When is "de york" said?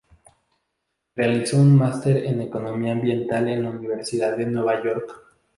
4.35-5.23